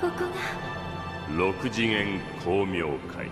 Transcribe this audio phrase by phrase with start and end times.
[0.00, 0.26] ここが。
[1.36, 3.30] 六次元光明会。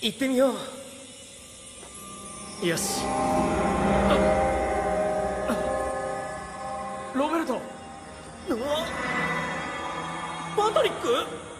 [0.00, 0.50] 行ってみよ
[2.62, 2.66] う。
[2.66, 3.04] よし。
[7.14, 7.60] ロベルト。
[10.56, 11.51] パトリック？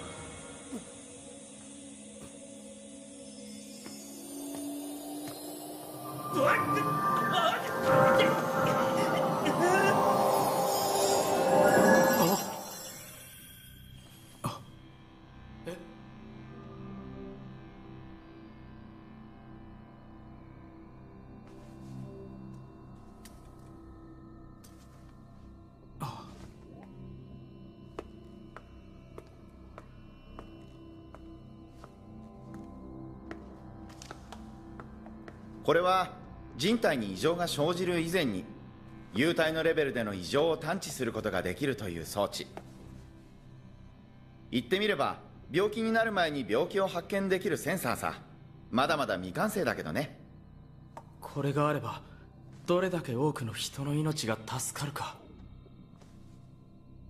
[35.65, 36.22] これは
[36.57, 38.45] 人体に異常が生じる以前に
[39.15, 42.47] 幽体のレベルでの異常を探知することができるという装置。
[44.51, 45.19] 言ってみれば
[45.51, 48.21] 病気になる前に病気を発見できるセンサーさ。
[48.71, 50.19] まだまだ未完成だけどね。
[51.21, 52.01] これがあれば
[52.67, 55.17] どれだけ多くの人の命が助かるか。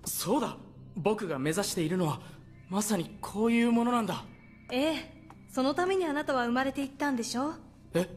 [0.04, 0.56] そうだ
[0.96, 2.20] 僕が目指しているのは
[2.68, 4.24] まさにこういうものなんだ。
[4.70, 5.12] ええ
[5.50, 7.54] そのためにあなたは生まれていったんでしょ
[7.94, 8.08] え？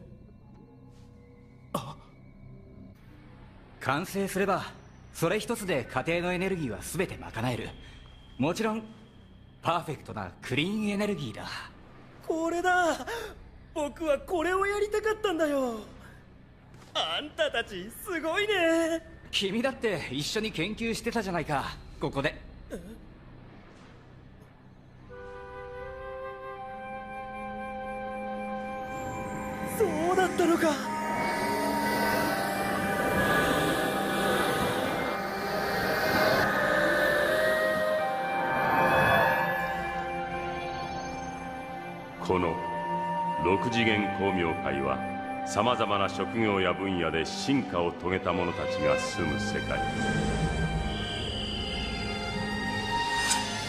[3.86, 4.64] 完成すれば
[5.14, 7.68] それ一つで家庭のエネルギーは全て賄える。
[8.36, 8.82] もちろん
[9.62, 11.46] パーフェクトなクリーンエネルギーだ。
[12.26, 13.06] これだ。
[13.72, 15.78] 僕はこれをやりたかったんだよ。
[16.94, 19.06] あんたたちすごいね。
[19.30, 21.76] 君だって一緒に研究してたじゃないか。
[22.00, 22.34] ここで。
[29.78, 30.95] そうだったのか
[42.26, 42.56] この
[43.44, 44.98] 六次元光明会は
[45.46, 49.78] さまざまな職業や分野で進化を遂げた者たちが住む世界。
[49.78, 49.84] 例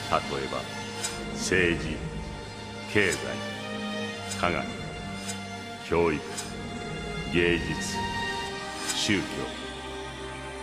[0.10, 0.58] えば
[1.34, 1.98] 政治
[2.92, 3.18] 経済
[4.42, 4.66] 科学
[5.88, 6.22] 教育
[7.32, 7.76] 芸術
[8.96, 9.24] 宗教。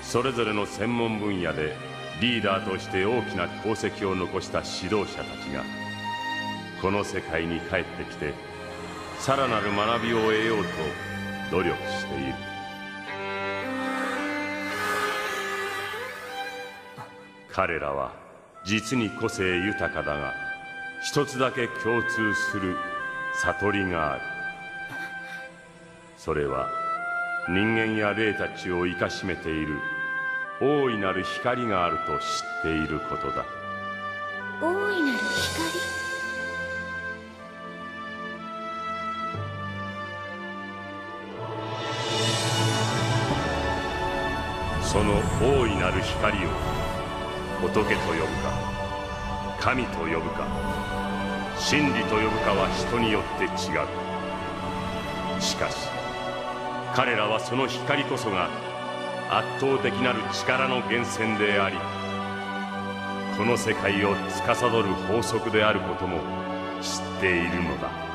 [0.03, 1.77] それぞれの専門分野で
[2.21, 5.63] リーダーとして大きな功績を残した指導者たちが
[6.85, 8.35] この世界に帰ってきて
[9.19, 10.65] さらなる学びを得よう
[11.51, 12.35] と努力している。
[17.51, 18.13] 彼らは
[18.67, 20.35] 実に個性豊かだが
[21.03, 22.77] 一つだけ共通する
[23.33, 24.23] 悟りがある。
[26.19, 26.69] それは
[27.49, 29.79] 人間や霊たちを生かしめている
[30.61, 32.25] 大いなる光があると知
[32.61, 33.64] っていることだ。
[44.95, 46.49] その大いなる光を
[47.61, 48.53] 仏と呼ぶか
[49.59, 50.47] 神と呼ぶか
[51.59, 55.43] 真理と呼ぶかは人によって違う。
[55.43, 55.89] しかし
[56.95, 58.49] 彼らはその光こそが
[59.31, 61.77] 圧倒的なる力の源泉であり
[63.37, 66.19] この世界を司る法則であることも
[66.81, 68.14] 知っているのだ。